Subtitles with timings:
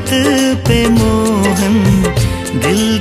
[0.00, 1.74] पे मोहन
[2.64, 2.91] दिल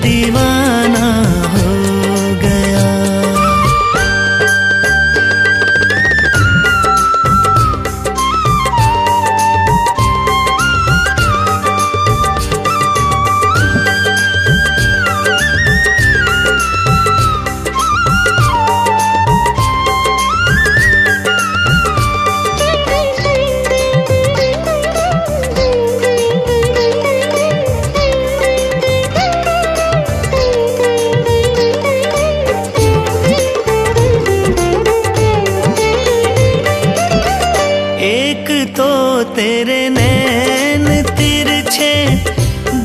[38.04, 38.92] एक तो
[39.36, 40.86] तेरे नैन
[41.18, 41.94] तिरछे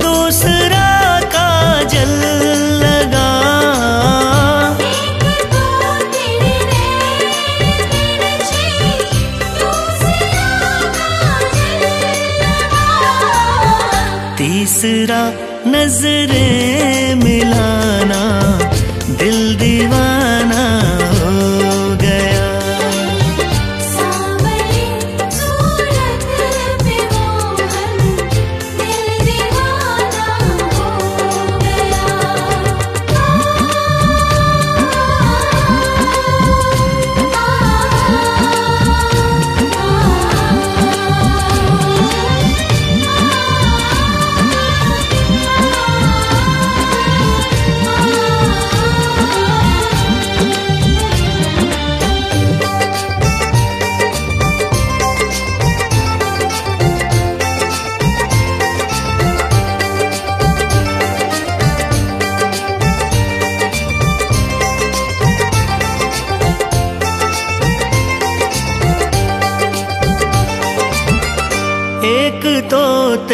[0.02, 0.88] दूसरा
[1.34, 2.12] काजल
[2.82, 3.28] लगा।
[14.38, 15.22] तीसरा
[15.66, 18.22] नज़रें मिलाना
[19.22, 20.15] दिल दीवाना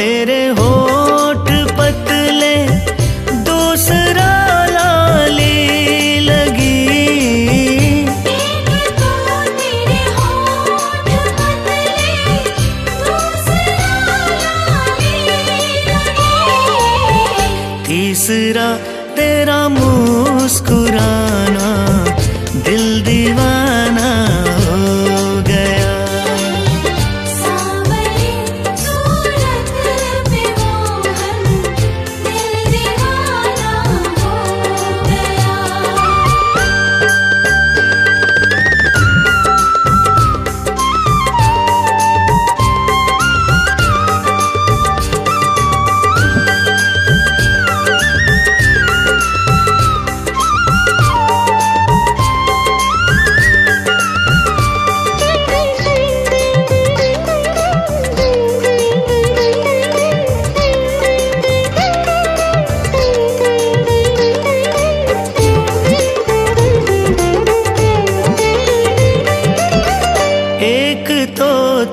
[0.03, 0.42] तेरे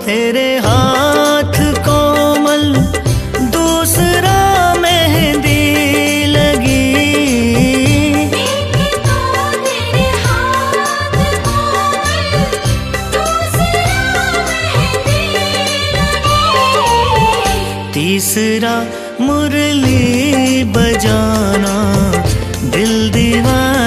[0.10, 1.58] तेरे हाथ
[1.88, 2.64] कोमल
[3.56, 4.38] दूसरा
[4.84, 5.60] मेहंदी
[6.34, 6.86] लगी।
[17.94, 18.76] तीसरा
[19.22, 21.76] मुरली बजाना
[22.76, 23.79] दिल दीवाना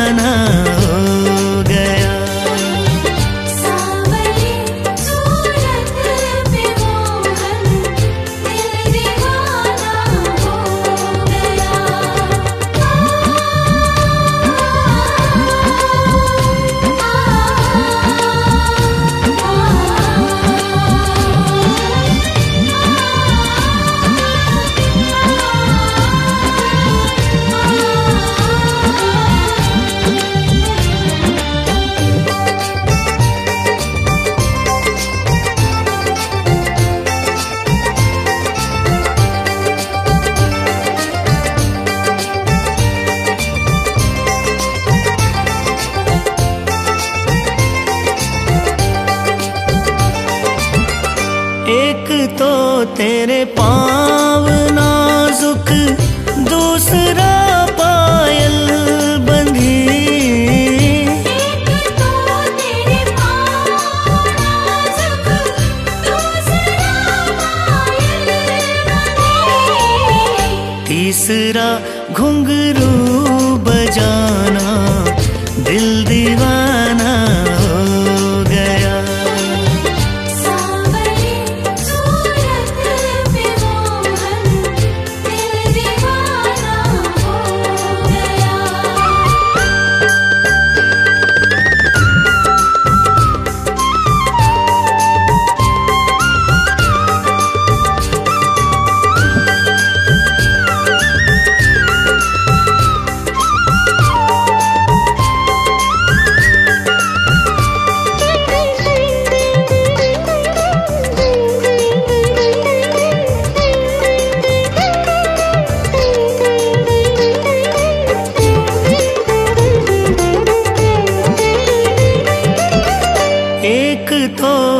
[53.02, 53.42] तेरे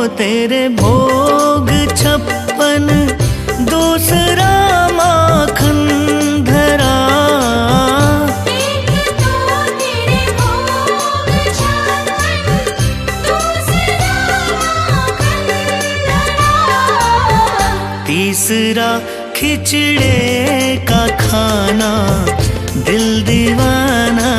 [0.03, 2.87] तो तेरे भोग छप्पन
[3.69, 4.49] दूसरा
[4.97, 5.79] माखन
[6.47, 6.95] धरा।
[18.07, 18.89] तीसरा
[19.35, 20.17] खिचड़े
[20.91, 21.93] का खाना
[22.89, 24.31] दिल दीवाना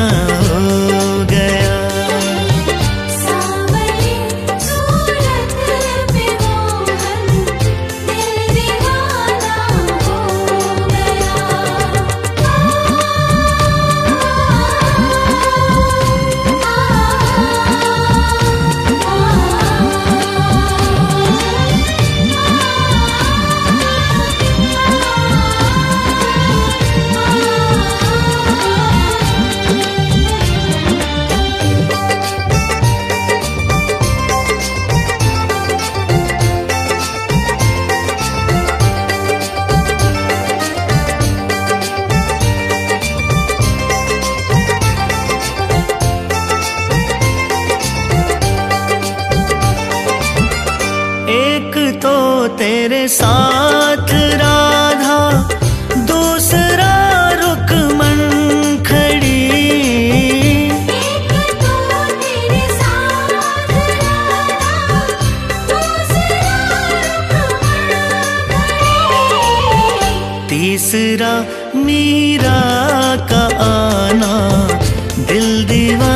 [75.75, 76.14] தேவா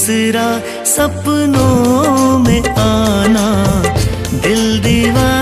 [0.00, 0.44] दूसरा
[0.88, 3.48] सपनों में आना
[4.44, 5.39] दिल दीवाना